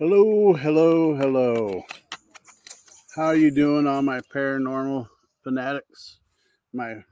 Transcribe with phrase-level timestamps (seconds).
[0.00, 1.84] Hello, hello, hello.
[3.14, 5.06] How are you doing, all my paranormal
[5.44, 6.18] fanatics,
[6.72, 7.04] my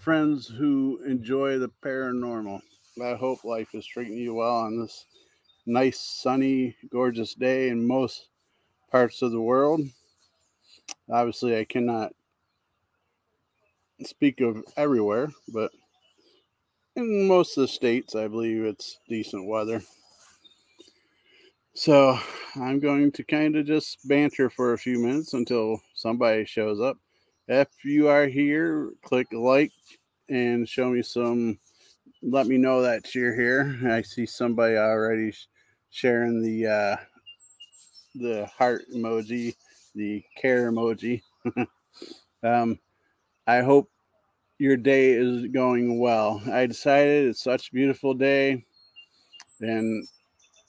[0.00, 2.62] friends who enjoy the paranormal?
[3.04, 5.04] I hope life is treating you well on this
[5.66, 8.28] nice, sunny, gorgeous day in most
[8.90, 9.82] parts of the world.
[11.10, 12.14] Obviously, I cannot
[14.02, 15.72] speak of everywhere, but
[16.96, 19.82] in most of the states, I believe it's decent weather.
[21.76, 22.16] So
[22.54, 26.96] I'm going to kind of just banter for a few minutes until somebody shows up.
[27.48, 29.72] If you are here, click like
[30.28, 31.58] and show me some.
[32.22, 33.76] Let me know that you're here.
[33.90, 35.34] I see somebody already
[35.90, 36.96] sharing the uh,
[38.14, 39.56] the heart emoji,
[39.96, 41.22] the care emoji.
[42.44, 42.78] um,
[43.48, 43.90] I hope
[44.58, 46.40] your day is going well.
[46.50, 48.64] I decided it's such a beautiful day,
[49.60, 50.06] and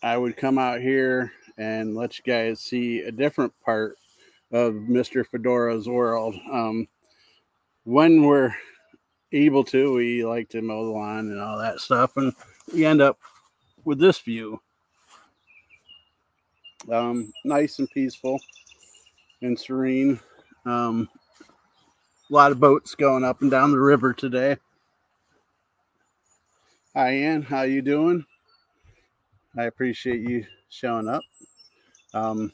[0.03, 3.97] I would come out here and let you guys see a different part
[4.51, 5.25] of Mr.
[5.25, 6.35] Fedora's world.
[6.51, 6.87] Um,
[7.83, 8.53] when we're
[9.31, 12.33] able to, we like to mow the lawn and all that stuff, and
[12.73, 13.19] we end up
[13.83, 14.61] with this view.
[16.91, 18.39] Um, nice and peaceful
[19.41, 20.19] and serene.
[20.65, 21.09] Um,
[22.29, 24.57] a lot of boats going up and down the river today.
[26.95, 27.41] Hi, Ann.
[27.41, 28.25] How you doing?
[29.57, 31.23] I appreciate you showing up.
[32.13, 32.51] Um,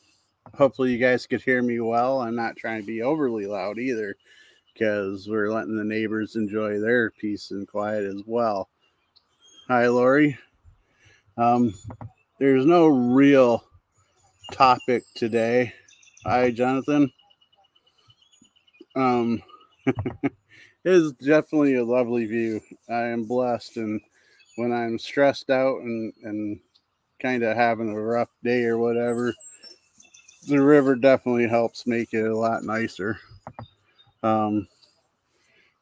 [0.53, 2.21] hopefully, you guys could hear me well.
[2.21, 4.15] I'm not trying to be overly loud either
[4.73, 8.69] because we're letting the neighbors enjoy their peace and quiet as well.
[9.67, 10.37] Hi, Lori.
[11.37, 11.73] Um,
[12.39, 13.63] there's no real
[14.51, 15.73] topic today.
[16.25, 17.11] Hi, Jonathan.
[18.95, 19.41] Um,
[19.85, 20.31] it
[20.83, 22.61] is definitely a lovely view.
[22.89, 24.01] I am blessed, and
[24.57, 26.59] when I'm stressed out and and
[27.21, 29.33] kind of having a rough day or whatever,
[30.47, 33.19] the river definitely helps make it a lot nicer.
[34.23, 34.67] Um,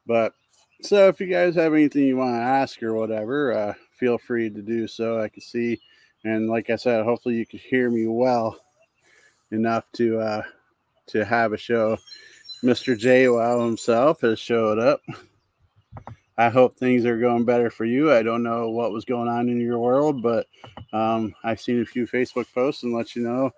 [0.06, 0.34] but
[0.82, 4.50] so if you guys have anything you want to ask or whatever, uh, feel free
[4.50, 5.20] to do so.
[5.20, 5.80] I can see,
[6.24, 8.56] and like I said, hopefully you can hear me well
[9.50, 10.42] enough to uh,
[11.08, 11.98] to have a show.
[12.62, 12.98] Mr.
[12.98, 13.28] J.
[13.28, 15.00] Wow himself has showed up.
[16.40, 18.10] I hope things are going better for you.
[18.10, 20.46] I don't know what was going on in your world, but
[20.90, 23.50] um, I've seen a few Facebook posts and let you know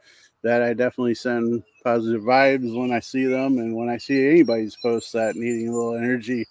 [0.43, 3.59] that I definitely send positive vibes when I see them.
[3.59, 6.45] And when I see anybody's posts that needing a little energy,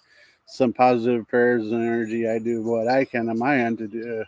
[0.45, 4.23] some positive prayers and energy, I do what I can on my end to do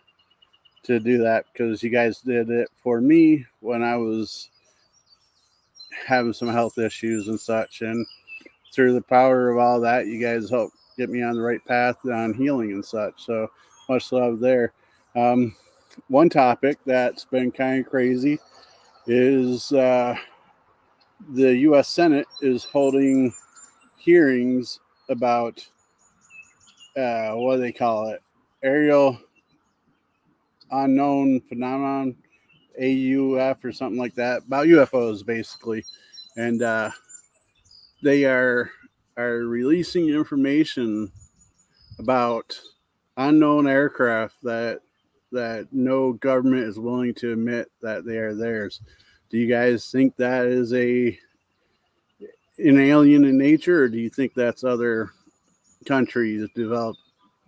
[0.83, 4.49] to do that because you guys did it for me when I was
[6.05, 7.81] having some health issues and such.
[7.81, 8.05] And
[8.73, 11.97] through the power of all that, you guys helped get me on the right path
[12.05, 13.25] on healing and such.
[13.25, 13.49] So
[13.89, 14.73] much love there.
[15.15, 15.55] Um,
[16.07, 18.39] one topic that's been kind of crazy
[19.07, 20.15] is uh,
[21.29, 21.87] the U.S.
[21.87, 23.33] Senate is holding
[23.97, 25.65] hearings about
[26.97, 28.21] uh, what do they call it?
[28.61, 29.19] Aerial
[30.71, 32.15] unknown phenomenon,
[32.81, 35.83] AUF or something like that, about UFOs basically,
[36.37, 36.89] and uh,
[38.01, 38.71] they are
[39.17, 41.11] are releasing information
[41.99, 42.59] about
[43.17, 44.81] unknown aircraft that
[45.31, 48.81] that no government is willing to admit that they are theirs.
[49.29, 51.17] Do you guys think that is a
[52.59, 55.09] an alien in nature, or do you think that's other
[55.87, 56.95] countries develop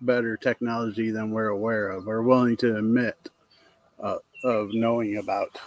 [0.02, 3.30] better technology than we're aware of or willing to admit
[4.00, 5.58] uh, of knowing about?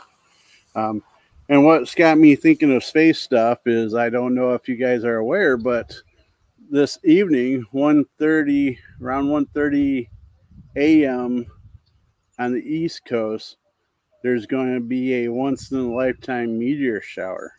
[0.75, 1.03] Um,
[1.49, 5.05] and what's got me thinking of space stuff is I don't know if you guys
[5.05, 5.95] are aware, but
[6.71, 10.09] this evening, 1.30, around 1.30
[10.77, 11.47] a.m.
[12.39, 13.57] on the East Coast,
[14.23, 17.53] there's going to be a once in a lifetime meteor shower.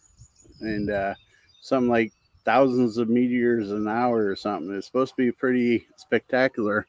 [0.62, 1.16] And uh,
[1.62, 2.12] something like
[2.46, 4.74] thousands of meteors an hour or something.
[4.76, 6.86] It's supposed to be pretty spectacular.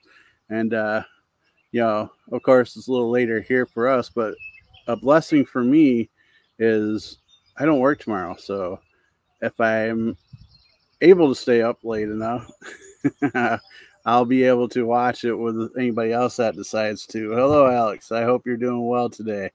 [0.51, 1.03] And, uh,
[1.73, 4.35] you know, of course, it's a little later here for us, but
[4.87, 6.11] a blessing for me
[6.61, 7.19] is
[7.59, 8.37] I don't work tomorrow.
[8.39, 8.79] So
[9.41, 10.17] if I'm
[11.01, 12.49] able to stay up late enough,
[14.07, 17.33] I'll be able to watch it with anybody else that decides to.
[17.33, 18.13] Hello, Alex.
[18.13, 19.51] I hope you're doing well today.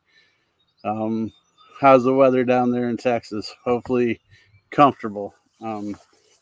[0.83, 1.31] Um,
[1.79, 3.53] how's the weather down there in Texas?
[3.63, 4.19] Hopefully,
[4.69, 5.33] comfortable.
[5.61, 5.95] Um,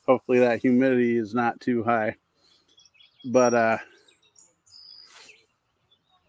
[0.05, 2.15] hopefully, that humidity is not too high.
[3.25, 3.77] But uh,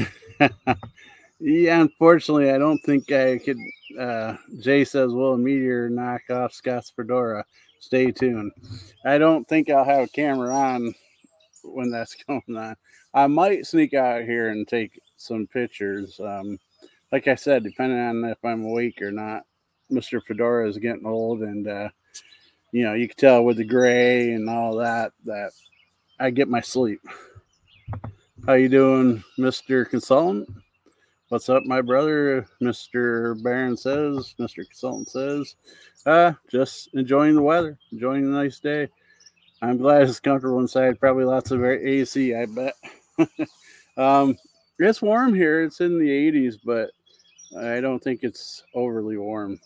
[1.41, 3.59] yeah, unfortunately, I don't think I could.
[3.99, 7.45] Uh, Jay says, "Will a meteor knock off Scott's fedora?"
[7.81, 8.53] Stay tuned.
[9.05, 10.95] I don't think I'll have a camera on
[11.63, 12.77] when that's going on.
[13.15, 16.21] I might sneak out here and take some pictures.
[16.21, 16.59] Um,
[17.13, 19.45] like I said, depending on if I'm awake or not,
[19.91, 20.23] Mr.
[20.23, 21.89] Fedora is getting old, and uh,
[22.73, 25.53] you know you can tell with the gray and all that that
[26.19, 27.01] I get my sleep.
[28.47, 29.89] How you doing, Mr.
[29.89, 30.49] Consultant?
[31.31, 32.47] What's up, my brother?
[32.63, 33.43] Mr.
[33.43, 34.67] Baron says, Mr.
[34.67, 35.57] Consultant says,
[36.07, 38.89] uh, just enjoying the weather, enjoying a nice day.
[39.61, 40.99] I'm glad it's comfortable inside.
[40.99, 42.75] Probably lots of AC, I bet.
[43.99, 44.39] um,
[44.79, 45.63] it's warm here.
[45.65, 46.93] It's in the 80s, but
[47.61, 49.61] I don't think it's overly warm.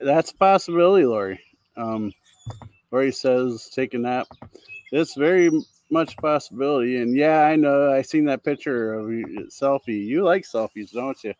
[0.00, 1.40] That's a possibility, Lori.
[1.76, 2.10] Um,
[2.90, 4.28] Lori says take a nap.
[4.92, 5.50] It's very
[5.90, 7.00] much possibility.
[7.00, 7.92] And yeah, I know.
[7.92, 10.04] I seen that picture of you, selfie.
[10.06, 11.34] You like selfies, don't you?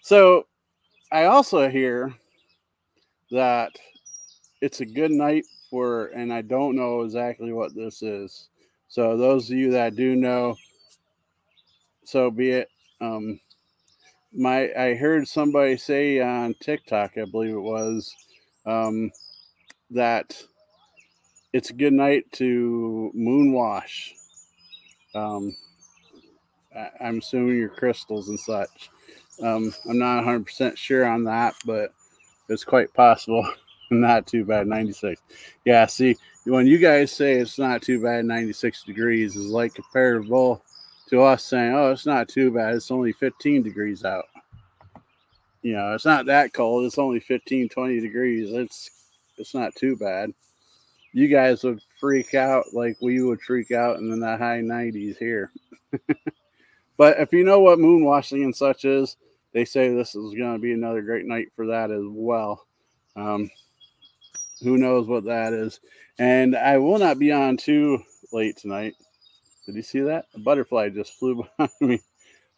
[0.00, 0.46] So
[1.10, 2.14] I also hear
[3.30, 3.70] that
[4.60, 8.48] it's a good night for, and I don't know exactly what this is.
[8.88, 10.56] So those of you that do know,
[12.04, 12.70] so be it.
[13.00, 13.38] Um,
[14.32, 18.14] my I heard somebody say on TikTok, I believe it was,
[18.66, 19.10] um,
[19.90, 20.42] that
[21.58, 24.12] it's a good night to moonwash.
[25.12, 25.56] Um,
[26.72, 28.90] I, am assuming your crystals and such.
[29.42, 31.92] Um, I'm not 100% sure on that, but
[32.48, 33.44] it's quite possible.
[33.90, 35.20] not too bad, 96.
[35.64, 40.62] Yeah, see, when you guys say it's not too bad, 96 degrees is like comparable
[41.08, 44.26] to us saying, oh, it's not too bad, it's only 15 degrees out.
[45.62, 48.52] You know, it's not that cold, it's only 15, 20 degrees.
[48.52, 48.90] It's
[49.38, 50.32] it's not too bad
[51.12, 55.50] you guys would freak out like we would freak out in the high 90s here.
[56.96, 59.16] but if you know what moonwashing and such is,
[59.52, 62.66] they say this is going to be another great night for that as well.
[63.16, 63.50] Um,
[64.62, 65.80] who knows what that is?
[66.18, 68.02] And I will not be on too
[68.32, 68.94] late tonight.
[69.66, 70.26] Did you see that?
[70.34, 72.00] A butterfly just flew behind me.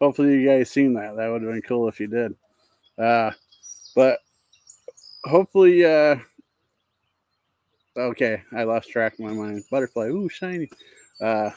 [0.01, 1.17] Hopefully, you guys seen that.
[1.17, 2.35] That would have been cool if you did.
[2.99, 3.33] Uh,
[3.95, 4.19] but
[5.25, 6.17] hopefully, uh,
[8.09, 9.65] okay, I lost track of my mind.
[9.71, 10.71] Butterfly, ooh, shiny.
[11.21, 11.51] Uh,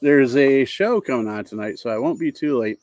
[0.00, 2.78] there's a show coming on tonight, so I won't be too late.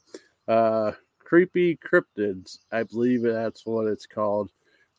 [0.47, 4.49] Uh, Creepy Cryptids, I believe that's what it's called.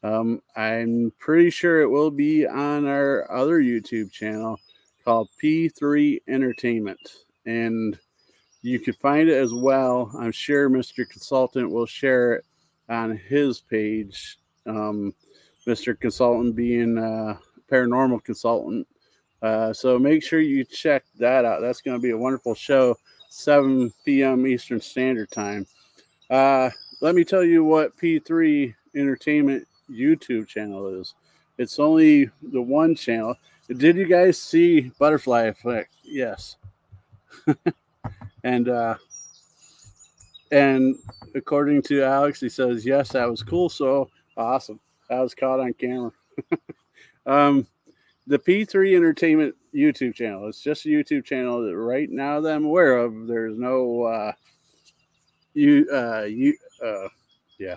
[0.03, 4.59] Um, I'm pretty sure it will be on our other YouTube channel
[5.05, 7.01] called P3 Entertainment,
[7.47, 7.99] and
[8.63, 10.11] you can find it as well.
[10.19, 11.09] I'm sure Mr.
[11.09, 12.45] Consultant will share it
[12.89, 14.39] on his page.
[14.67, 15.15] Um,
[15.67, 15.99] Mr.
[15.99, 17.37] Consultant being uh,
[17.71, 18.87] paranormal consultant.
[19.43, 21.61] Uh, so make sure you check that out.
[21.61, 22.97] That's going to be a wonderful show,
[23.31, 24.47] 7 p.m.
[24.47, 25.67] Eastern Standard Time.
[26.29, 26.71] Uh,
[27.01, 31.15] let me tell you what P3 Entertainment YouTube channel is.
[31.59, 33.37] It's only the one channel.
[33.69, 35.93] Did you guys see Butterfly Effect?
[36.03, 36.57] Yes.
[38.45, 38.97] and uh,
[40.51, 40.97] and
[41.35, 43.69] according to Alex, he says yes, that was cool.
[43.69, 44.81] So awesome.
[45.09, 46.13] That was caught on camera.
[47.27, 47.67] Um,
[48.27, 50.49] the P3 Entertainment YouTube channel.
[50.49, 53.27] It's just a YouTube channel that right now that I'm aware of.
[53.27, 54.33] There's no uh,
[55.55, 57.09] you uh, you uh,
[57.59, 57.77] yeah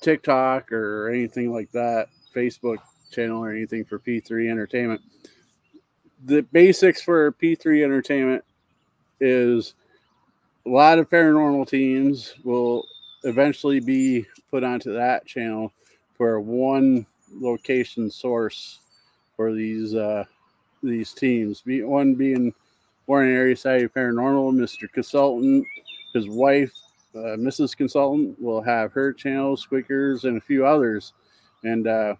[0.00, 2.08] TikTok or anything like that.
[2.34, 2.78] Facebook
[3.10, 5.02] channel or anything for P3 Entertainment.
[6.24, 8.44] The basics for P3 Entertainment
[9.20, 9.74] is
[10.66, 12.86] a lot of paranormal teams will
[13.24, 15.72] eventually be put onto that channel
[16.16, 18.80] for one location source
[19.36, 20.24] for these uh,
[20.82, 21.62] these teams.
[21.66, 22.54] One being
[23.06, 24.90] Warren Area Society Paranormal, Mr.
[24.92, 25.66] Consultant,
[26.14, 26.72] his wife,
[27.14, 27.76] uh, Mrs.
[27.76, 31.12] Consultant, will have her channel, Squeakers, and a few others.
[31.64, 32.14] And uh,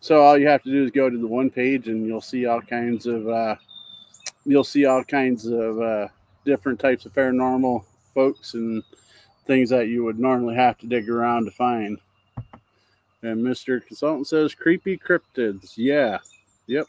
[0.00, 2.46] so all you have to do is go to the one page, and you'll see
[2.46, 3.56] all kinds of uh,
[4.44, 6.08] you'll see all kinds of uh,
[6.44, 7.84] different types of paranormal
[8.14, 8.82] folks and
[9.46, 11.98] things that you would normally have to dig around to find.
[13.26, 13.84] And Mr.
[13.84, 15.72] Consultant says creepy cryptids.
[15.74, 16.18] Yeah.
[16.68, 16.86] Yep.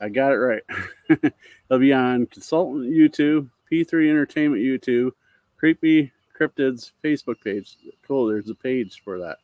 [0.00, 0.62] I got it right.
[1.08, 5.12] It'll be on Consultant YouTube, P3 Entertainment YouTube,
[5.56, 7.76] Creepy Cryptids Facebook page.
[8.04, 8.26] Cool.
[8.26, 9.36] There's a page for that.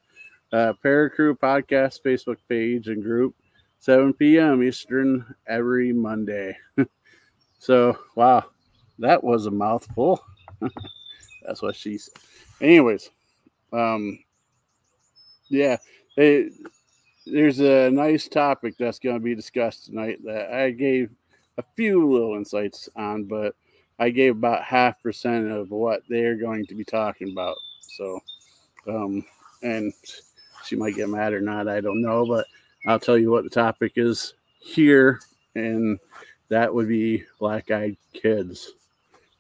[0.52, 3.36] Uh, Paracrew Podcast Facebook page and group,
[3.78, 4.64] 7 p.m.
[4.64, 6.56] Eastern every Monday.
[7.60, 8.46] so, wow,
[8.98, 10.24] that was a mouthful.
[11.46, 12.20] That's what she said.
[12.60, 13.10] Anyways,
[13.72, 14.18] um,
[15.48, 15.76] yeah,
[16.14, 16.50] Hey,
[17.24, 21.10] there's a nice topic that's going to be discussed tonight that I gave
[21.56, 23.54] a few little insights on, but
[23.98, 27.56] I gave about half percent of what they're going to be talking about.
[27.80, 28.20] So,
[28.86, 29.24] um,
[29.62, 29.90] and
[30.66, 32.46] she might get mad or not, I don't know, but
[32.86, 35.18] I'll tell you what the topic is here,
[35.54, 35.98] and
[36.50, 38.72] that would be black eyed kids.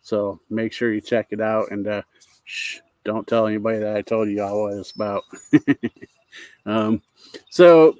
[0.00, 2.02] So make sure you check it out and uh,
[2.44, 5.24] shh, don't tell anybody that I told you all what it's about.
[6.66, 7.02] um,
[7.50, 7.96] so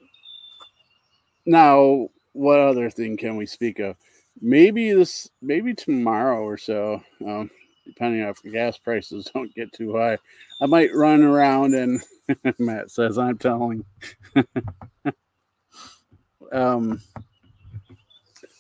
[1.47, 3.97] now, what other thing can we speak of?
[4.41, 7.51] Maybe this, maybe tomorrow or so, um,
[7.85, 10.19] depending on if gas prices don't get too high,
[10.61, 12.03] I might run around and
[12.59, 13.85] Matt says I'm telling.
[16.53, 17.01] um,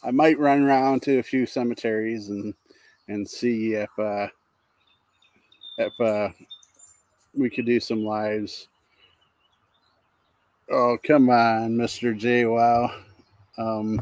[0.05, 2.55] I might run around to a few cemeteries and
[3.09, 4.29] and see if uh,
[5.79, 6.31] if uh,
[7.35, 8.69] we could do some lives.
[10.75, 12.47] Oh come on, Mister J!
[12.47, 12.95] Wow,
[13.59, 14.01] um,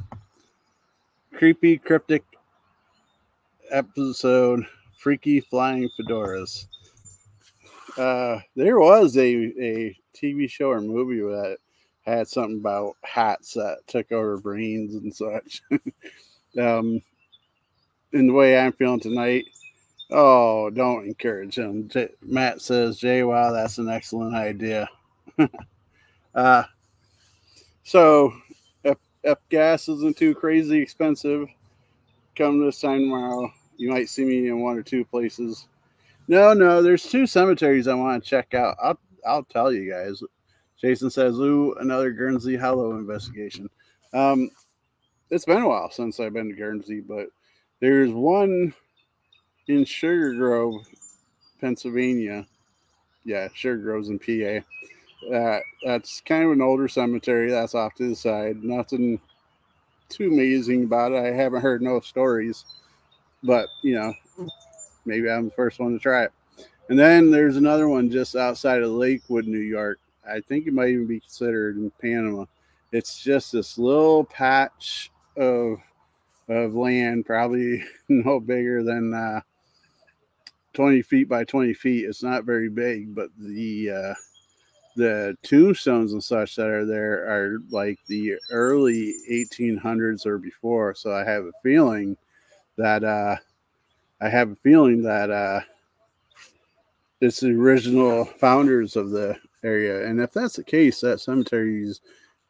[1.34, 2.22] creepy cryptic
[3.72, 4.64] episode,
[4.96, 6.66] freaky flying fedoras.
[7.98, 9.28] Uh, there was a
[9.60, 11.56] a TV show or movie that
[12.02, 15.62] had something about hats that took over brains and such.
[16.56, 17.02] um,
[18.12, 19.46] in the way I'm feeling tonight,
[20.12, 21.88] oh, don't encourage him.
[21.88, 24.88] J- Matt says, Jay, wow, that's an excellent idea.
[26.34, 26.64] uh,
[27.82, 28.32] so,
[28.84, 31.48] if, if gas isn't too crazy expensive,
[32.36, 33.52] come this time tomorrow.
[33.76, 35.66] You might see me in one or two places.
[36.28, 38.76] No, no, there's two cemeteries I want to check out.
[38.82, 40.22] I'll I'll tell you guys.
[40.80, 43.68] Jason says, "Ooh, another Guernsey Hollow investigation."
[44.12, 44.50] Um,
[45.30, 47.28] it's been a while since I've been to Guernsey, but
[47.80, 48.74] there's one
[49.66, 50.86] in Sugar Grove,
[51.60, 52.46] Pennsylvania.
[53.24, 54.64] Yeah, Sugar Grove's in PA.
[55.34, 57.50] Uh, that's kind of an older cemetery.
[57.50, 58.62] That's off to the side.
[58.62, 59.20] Nothing
[60.08, 61.18] too amazing about it.
[61.18, 62.64] I haven't heard no stories,
[63.42, 64.14] but you know,
[65.04, 66.32] maybe I'm the first one to try it.
[66.88, 70.00] And then there's another one just outside of Lakewood, New York.
[70.28, 72.46] I think it might even be considered in Panama.
[72.92, 75.78] It's just this little patch of
[76.48, 79.40] of land, probably no bigger than uh,
[80.72, 82.06] 20 feet by 20 feet.
[82.06, 84.14] It's not very big, but the uh,
[84.96, 90.94] the tombstones and such that are there are like the early 1800s or before.
[90.94, 92.16] So I have a feeling
[92.76, 93.36] that uh,
[94.20, 95.60] I have a feeling that uh,
[97.20, 100.06] it's the original founders of the area.
[100.06, 102.00] And if that's the case, that cemetery is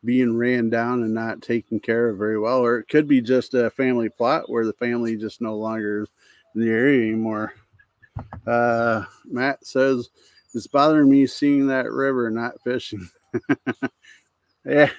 [0.04, 3.54] being ran down and not taken care of very well, or it could be just
[3.54, 6.08] a family plot where the family just no longer is
[6.54, 7.54] in the area anymore.
[8.46, 10.10] Uh, Matt says
[10.54, 13.08] it's bothering me seeing that river not fishing.
[14.64, 14.90] yeah,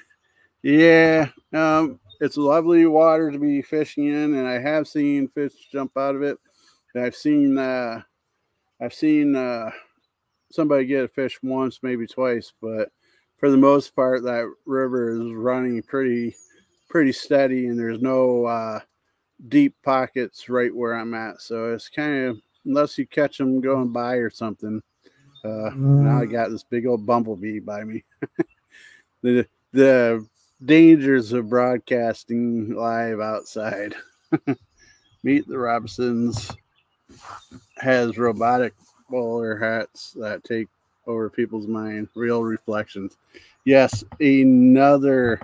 [0.63, 1.27] yeah.
[1.53, 6.15] Um, it's lovely water to be fishing in, and I have seen fish jump out
[6.15, 6.37] of it.
[6.95, 8.01] I've seen uh,
[8.81, 9.71] I've seen uh,
[10.51, 12.89] somebody get a fish once, maybe twice, but
[13.37, 16.35] for the most part, that river is running pretty
[16.89, 18.79] pretty steady, and there's no uh,
[19.47, 21.41] deep pockets right where I'm at.
[21.41, 24.81] So it's kind of unless you catch them going by or something.
[25.43, 28.03] Uh, now I got this big old bumblebee by me.
[29.21, 30.25] the the
[30.63, 33.95] dangers of broadcasting live outside.
[35.23, 36.51] Meet the Robinsons
[37.77, 38.73] has robotic
[39.09, 40.67] bowler hats that take
[41.07, 42.07] over people's mind.
[42.15, 43.17] Real reflections.
[43.65, 45.39] Yes, another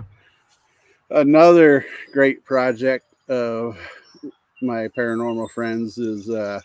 [1.10, 3.78] another great project of
[4.62, 6.60] my paranormal friends is uh,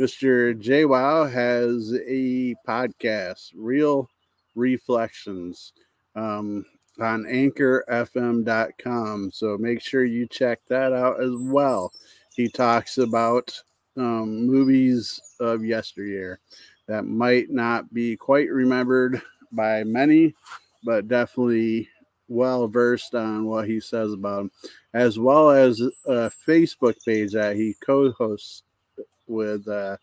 [0.00, 0.58] Mr.
[0.58, 4.08] J Wow has a podcast, Real
[4.54, 5.74] Reflections,
[6.16, 6.64] um,
[6.98, 9.30] on anchorfm.com.
[9.32, 11.92] So make sure you check that out as well.
[12.34, 13.62] He talks about
[13.96, 16.40] um, movies of yesteryear
[16.88, 19.20] that might not be quite remembered
[19.52, 20.34] by many,
[20.84, 21.88] but definitely
[22.28, 24.50] well versed on what he says about them,
[24.94, 28.62] as well as a Facebook page that he co-hosts
[29.26, 29.96] with uh,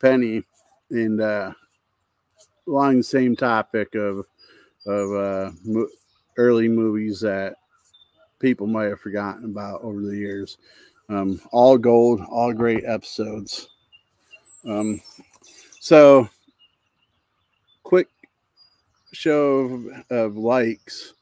[0.00, 0.42] Penny,
[0.90, 1.52] and uh,
[2.66, 4.26] along the same topic of
[4.86, 5.88] of uh, mo-
[6.36, 7.56] early movies that
[8.38, 10.58] people might have forgotten about over the years.
[11.08, 13.68] Um, all gold, all great episodes.
[14.66, 15.00] Um,
[15.80, 16.28] so,
[17.82, 18.08] quick
[19.12, 21.13] show of, of likes.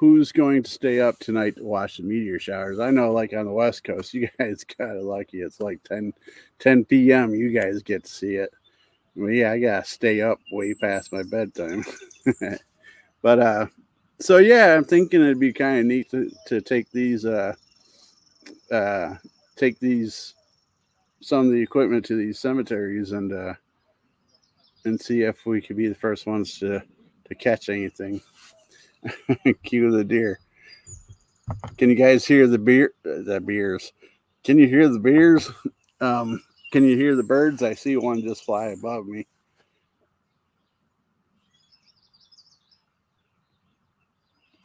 [0.00, 2.80] Who's going to stay up tonight to watch the meteor showers?
[2.80, 5.42] I know, like on the West Coast, you guys got it lucky.
[5.42, 6.14] It's like 10,
[6.58, 7.34] 10 p.m.
[7.34, 8.48] You guys get to see it.
[9.14, 11.84] Well, yeah, I gotta stay up way past my bedtime.
[13.22, 13.66] but uh,
[14.18, 17.54] so yeah, I'm thinking it'd be kind of neat to, to take these uh,
[18.72, 19.16] uh,
[19.56, 20.32] take these
[21.20, 23.52] some of the equipment to these cemeteries and uh,
[24.86, 26.82] and see if we could be the first ones to
[27.28, 28.22] to catch anything.
[29.62, 30.40] Cue the deer.
[31.78, 32.94] Can you guys hear the beer?
[33.04, 33.92] Uh, the beers.
[34.44, 35.50] Can you hear the beers?
[36.02, 36.42] Um,
[36.72, 37.62] can you hear the birds?
[37.62, 39.26] I see one just fly above me.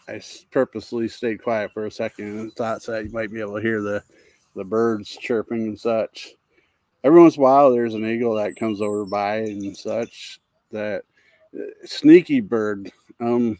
[0.07, 3.61] I purposely stayed quiet for a second and thought that you might be able to
[3.61, 4.03] hear the,
[4.55, 6.35] the birds chirping and such.
[7.03, 10.39] Every once in a while, there's an eagle that comes over by and such.
[10.71, 11.03] That
[11.53, 12.91] uh, sneaky bird.
[13.19, 13.57] Um,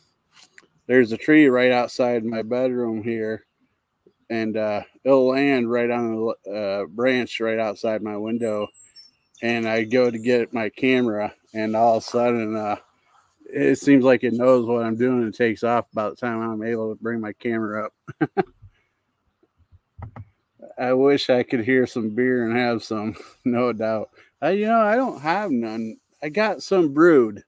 [0.88, 3.46] there's a tree right outside my bedroom here,
[4.30, 8.68] and uh, it'll land right on the uh, branch right outside my window.
[9.42, 12.78] And I go to get my camera, and all of a sudden, uh,
[13.46, 16.64] it seems like it knows what I'm doing and takes off about the time I'm
[16.64, 17.94] able to bring my camera up.
[20.78, 23.16] I wish I could hear some beer and have some,
[23.46, 24.10] no doubt.
[24.44, 25.98] You know, I don't have none.
[26.22, 27.44] I got some brewed,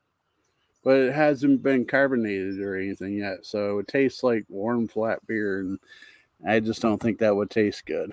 [0.83, 3.45] but it hasn't been carbonated or anything yet.
[3.45, 5.79] So it tastes like warm, flat beer, and
[6.47, 8.11] I just don't think that would taste good.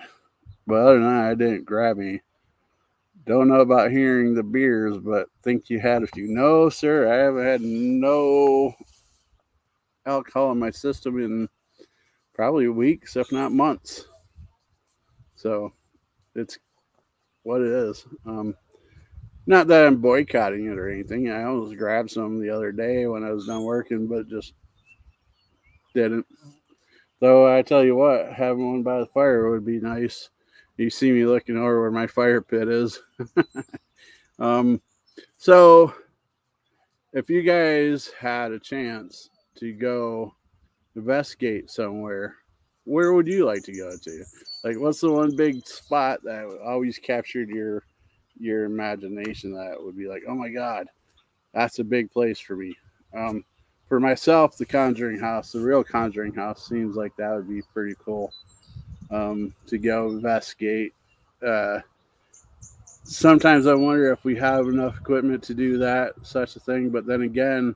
[0.67, 2.21] But other than that, I didn't grab any.
[3.25, 6.27] Don't know about hearing the beers, but think you had a few.
[6.27, 8.75] No, sir, I haven't had no
[10.05, 11.49] alcohol in my system in
[12.33, 14.05] probably weeks, if not months.
[15.35, 15.73] So
[16.35, 16.59] it's
[17.43, 18.05] what it is.
[18.25, 18.55] Um,
[19.45, 21.29] not that I'm boycotting it or anything.
[21.29, 24.53] I almost grabbed some the other day when I was done working, but just
[25.93, 26.25] didn't.
[27.19, 30.29] Though I tell you what, having one by the fire would be nice
[30.77, 33.01] you see me looking over where my fire pit is.
[34.39, 34.81] um,
[35.37, 35.93] so,
[37.13, 40.35] if you guys had a chance to go
[40.95, 42.35] investigate somewhere,
[42.83, 44.23] where would you like to go to?
[44.63, 47.83] Like, what's the one big spot that always captured your
[48.39, 49.53] your imagination?
[49.53, 50.87] That would be like, oh my god,
[51.53, 52.75] that's a big place for me.
[53.15, 53.43] Um,
[53.87, 57.95] for myself, the Conjuring House, the real Conjuring House, seems like that would be pretty
[58.03, 58.33] cool
[59.11, 60.93] um, to go investigate.
[61.45, 61.79] Uh,
[63.03, 66.89] sometimes I wonder if we have enough equipment to do that, such a thing.
[66.89, 67.75] But then again,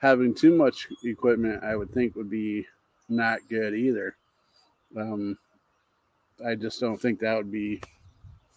[0.00, 2.66] having too much equipment, I would think would be
[3.08, 4.16] not good either.
[4.96, 5.38] Um,
[6.44, 7.80] I just don't think that would be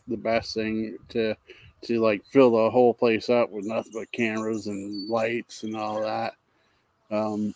[0.07, 1.35] the best thing to
[1.81, 6.01] to like fill the whole place up with nothing but cameras and lights and all
[6.01, 6.33] that.
[7.11, 7.53] Um,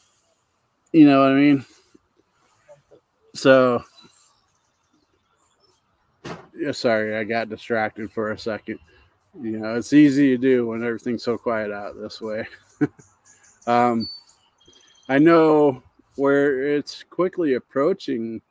[0.91, 1.65] you know what I mean?
[3.33, 3.83] So
[6.55, 8.79] yeah, sorry, I got distracted for a second.
[9.41, 12.47] You know, it's easy to do when everything's so quiet out this way.
[13.67, 14.09] um,
[15.07, 15.81] I know
[16.15, 18.41] where it's quickly approaching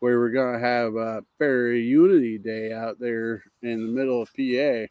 [0.00, 4.30] where we're going to have a Fairy Unity Day out there in the middle of
[4.34, 4.86] PA.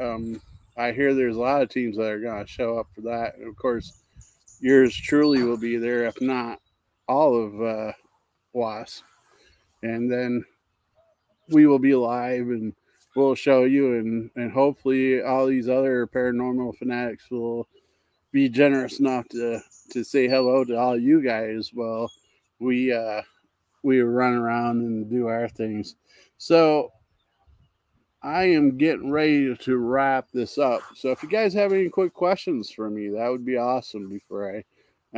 [0.00, 0.40] Um,
[0.76, 3.36] I hear there's a lot of teams that are going to show up for that.
[3.36, 4.02] And of course,
[4.60, 6.60] yours truly will be there, if not
[7.08, 7.92] all of uh,
[8.52, 9.04] WASP.
[9.82, 10.44] And then
[11.48, 12.74] we will be live and
[13.14, 17.68] we'll show you and and hopefully all these other paranormal fanatics will
[18.32, 22.10] be generous enough to to say hello to all you guys well
[22.58, 23.20] we uh
[23.82, 25.96] we run around and do our things
[26.38, 26.92] so
[28.22, 32.12] i am getting ready to wrap this up so if you guys have any quick
[32.12, 34.64] questions for me that would be awesome before i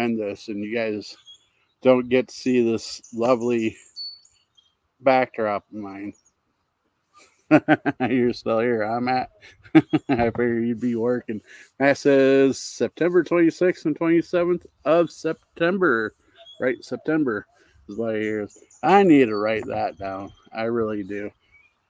[0.01, 1.17] end this and you guys
[1.83, 3.77] don't get to see this lovely
[5.01, 6.15] backdrop of mine.
[8.01, 8.83] You're still here.
[8.83, 9.31] I'm at.
[10.09, 11.43] I figured you'd be working.
[11.79, 16.15] That says September 26th and 27th of September.
[16.59, 17.47] Right, September
[17.89, 18.49] is what I hear.
[18.83, 20.33] I need to write that down.
[20.53, 21.31] I really do.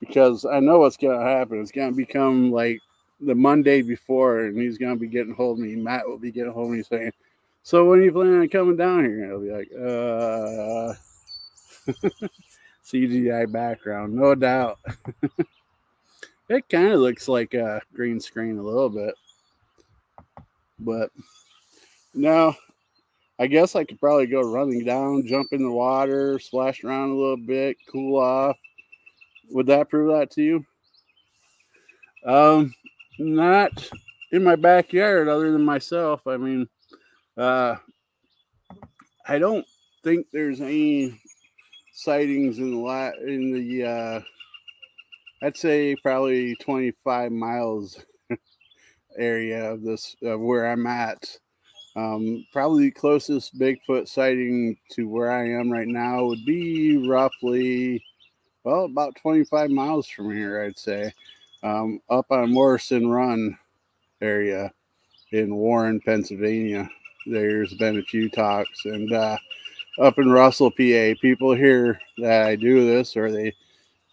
[0.00, 1.60] Because I know what's going to happen.
[1.60, 2.80] It's going to become like
[3.20, 5.76] the Monday before, and he's going to be getting hold of me.
[5.76, 7.12] Matt will be getting hold of me saying,
[7.62, 9.24] So when are you planning on coming down here?
[9.24, 10.94] And I'll be like, uh.
[12.84, 14.78] CGI background, no doubt.
[16.48, 19.14] it kind of looks like a green screen a little bit.
[20.78, 21.10] But
[22.12, 22.54] no,
[23.38, 27.14] I guess I could probably go running down, jump in the water, splash around a
[27.14, 28.56] little bit, cool off.
[29.50, 30.64] Would that prove that to you?
[32.24, 32.74] Um,
[33.18, 33.90] not
[34.32, 36.26] in my backyard, other than myself.
[36.26, 36.68] I mean,
[37.36, 37.76] uh,
[39.26, 39.66] I don't
[40.02, 41.20] think there's any
[41.92, 44.20] sightings in the la- in the uh,
[45.42, 48.04] I'd say probably 25 miles
[49.18, 51.38] area of this of where I'm at.
[51.96, 58.04] Um, probably the closest Bigfoot sighting to where I am right now would be roughly,
[58.64, 61.12] well, about 25 miles from here, I'd say,
[61.62, 63.56] um, up on Morrison Run
[64.20, 64.72] area
[65.30, 66.88] in Warren, Pennsylvania.
[67.26, 69.38] There's been a few talks, and uh,
[70.00, 73.54] up in Russell, PA, people hear that I do this, or they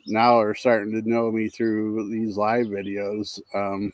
[0.08, 3.39] now are starting to know me through these live videos.
[3.54, 3.91] Um,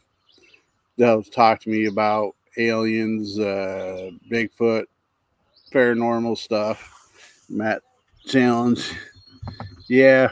[0.97, 4.85] they'll talk to me about aliens, uh, Bigfoot,
[5.73, 6.93] paranormal stuff.
[7.49, 7.81] Matt
[8.25, 8.93] challenge.
[9.87, 10.29] Yeah,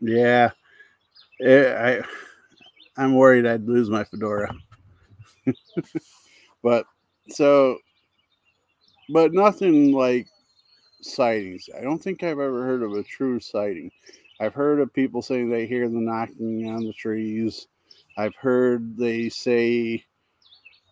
[0.00, 0.50] yeah.
[1.40, 2.02] It, I
[2.96, 4.54] I'm worried I'd lose my fedora.
[6.62, 6.86] but
[7.28, 7.78] so,
[9.10, 10.28] but nothing like
[11.00, 11.68] sightings.
[11.76, 13.90] I don't think I've ever heard of a true sighting.
[14.40, 17.68] I've heard of people saying they hear the knocking on the trees.
[18.16, 20.04] I've heard they say,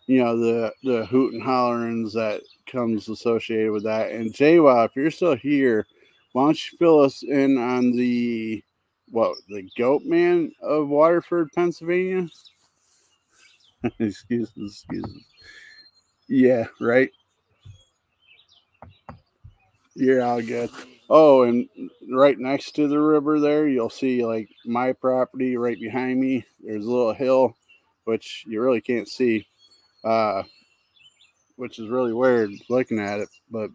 [0.07, 4.11] you know, the the hoot and hollerings that comes associated with that.
[4.11, 5.85] And JWoww, if you're still here,
[6.33, 8.63] why don't you fill us in on the
[9.09, 12.27] what the goat man of Waterford, Pennsylvania?
[13.99, 15.23] excuses, excuses.
[16.27, 17.09] Yeah, right.
[19.95, 20.69] You're all good.
[21.09, 21.67] Oh, and
[22.11, 26.45] right next to the river there, you'll see like my property right behind me.
[26.61, 27.55] There's a little hill,
[28.05, 29.45] which you really can't see,
[30.03, 30.43] uh,
[31.55, 33.29] which is really weird looking at it.
[33.49, 33.69] But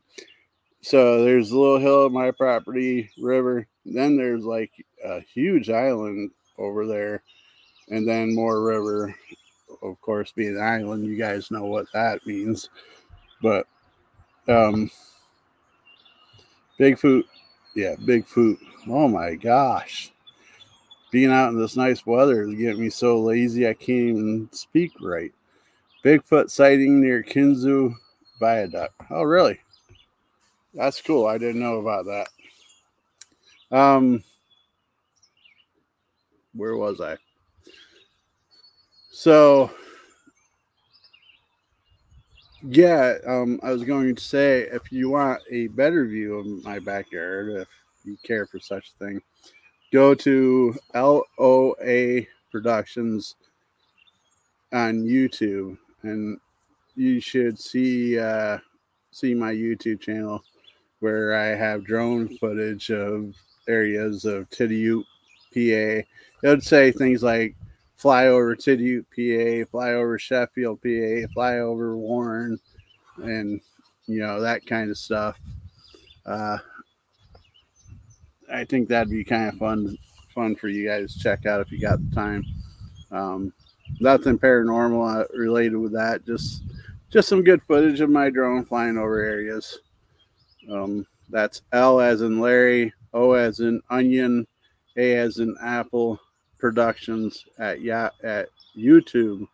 [0.81, 3.67] so there's a little hill, of my property, river.
[3.85, 4.73] Then there's like
[5.05, 7.23] a huge island over there,
[7.88, 9.14] and then more river.
[9.83, 12.69] Of course, being an island, you guys know what that means.
[13.41, 13.67] But
[14.49, 14.91] um,
[16.79, 17.25] Bigfoot,
[17.75, 18.59] yeah, Bigfoot.
[18.88, 20.12] Oh my gosh.
[21.11, 24.93] Being out in this nice weather is getting me so lazy I can't even speak
[25.01, 25.33] right.
[26.05, 27.95] Bigfoot sighting near Kinzua
[28.39, 28.95] Viaduct.
[29.11, 29.59] Oh, really?
[30.75, 31.27] That's cool.
[31.27, 32.29] I didn't know about that.
[33.77, 34.23] Um,
[36.55, 37.17] where was I?
[39.11, 39.71] So,
[42.63, 46.79] yeah, um, I was going to say if you want a better view of my
[46.79, 47.69] backyard, if
[48.05, 49.23] you care for such a thing,
[49.93, 53.35] go to LOA Productions
[54.73, 56.39] on YouTube, and
[56.95, 58.59] you should see uh,
[59.11, 60.43] see my YouTube channel
[61.01, 63.35] where I have drone footage of
[63.69, 65.05] areas of Tidioute,
[65.55, 65.59] PA.
[65.61, 66.07] It
[66.43, 67.57] would say things like
[67.97, 72.59] fly over Tidioute, PA, fly over Sheffield, PA, fly over Warren,
[73.19, 73.61] and
[74.07, 75.39] you know that kind of stuff.
[76.27, 76.59] Uh,
[78.53, 79.97] I think that'd be kind of fun,
[80.35, 82.45] fun for you guys to check out if you got the time.
[83.11, 83.53] Um,
[84.01, 86.24] nothing paranormal uh, related with that.
[86.24, 86.62] Just,
[87.11, 89.81] just some good footage of my drone flying over areas.
[90.70, 94.46] Um, that's L as in Larry, O as in Onion,
[94.96, 96.20] A as in Apple
[96.59, 99.48] Productions at yeah at YouTube.com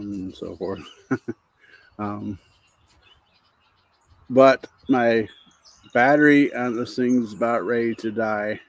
[0.00, 0.82] and so forth.
[1.98, 2.38] um,
[4.30, 5.28] but my
[5.92, 8.60] battery on this thing's about ready to die.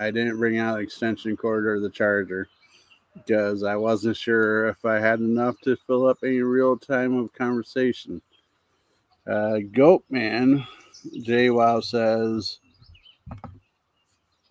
[0.00, 2.48] I didn't bring out extension cord or the charger
[3.14, 7.32] because I wasn't sure if I had enough to fill up any real time of
[7.32, 8.22] conversation.
[9.26, 10.66] Uh, Goatman,
[11.18, 12.58] JWoww says,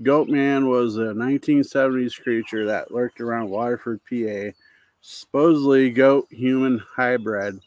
[0.02, 4.58] Goatman was a 1970s creature that lurked around Waterford, PA,
[5.02, 7.60] supposedly goat human hybrid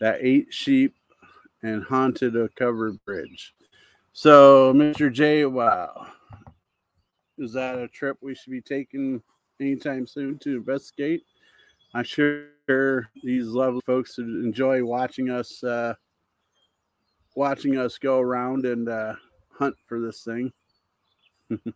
[0.00, 0.94] that ate sheep
[1.62, 3.54] and haunted a covered bridge.
[4.12, 5.14] So, Mr.
[5.14, 6.06] JWoww,
[7.38, 9.22] is that a trip we should be taking
[9.60, 11.22] anytime soon to investigate?
[11.94, 15.62] I'm sure these lovely folks would enjoy watching us.
[15.62, 15.94] Uh,
[17.34, 19.14] watching us go around and uh,
[19.58, 20.52] hunt for this thing.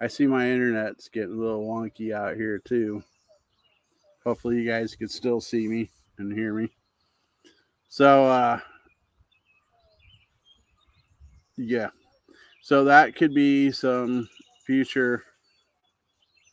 [0.00, 3.02] I see my internet's getting a little wonky out here too.
[4.24, 6.68] Hopefully, you guys can still see me and hear me.
[7.88, 8.60] So, uh,
[11.56, 11.90] yeah,
[12.62, 14.28] so that could be some
[14.64, 15.24] future.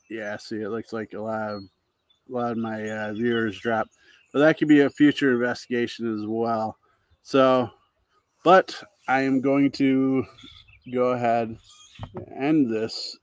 [0.10, 1.64] Yeah, see, it looks like a lot of
[2.30, 3.88] a lot of my uh, viewers drop,
[4.34, 6.78] but that could be a future investigation as well.
[7.22, 7.70] So
[8.44, 10.26] but I am going to
[10.94, 11.56] go ahead
[12.16, 13.18] and end this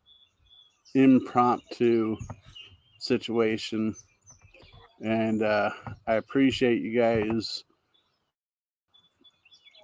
[0.94, 2.16] impromptu
[2.98, 3.94] situation.
[5.00, 5.70] And uh,
[6.06, 7.64] I appreciate you guys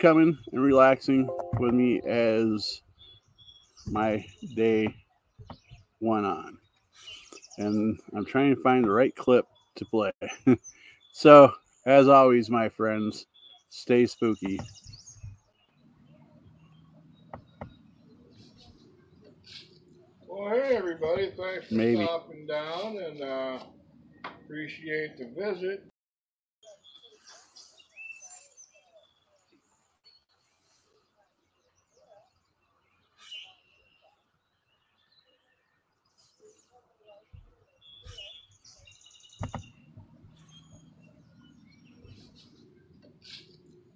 [0.01, 2.83] coming and relaxing with me as
[3.87, 4.95] my day
[6.01, 6.59] went on.
[7.59, 10.13] And I'm trying to find the right clip to play.
[11.13, 11.53] so,
[11.87, 13.27] as always, my friends,
[13.69, 14.59] stay spooky.
[20.27, 22.05] Well, hey everybody, thanks for Maybe.
[22.05, 23.59] stopping down and uh,
[24.25, 25.85] appreciate the visit.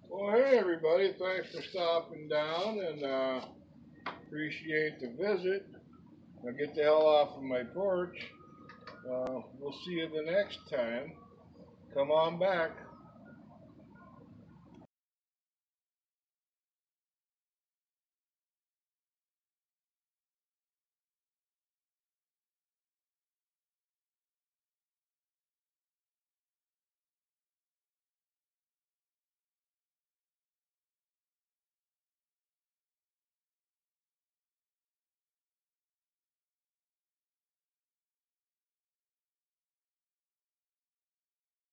[0.08, 0.30] Well,
[0.76, 1.14] everybody.
[1.18, 3.40] Thanks for stopping down and uh,
[4.26, 5.66] appreciate the visit.
[6.42, 8.16] Now get the hell off of my porch.
[9.10, 11.12] Uh, we'll see you the next time.
[11.94, 12.86] Come on back.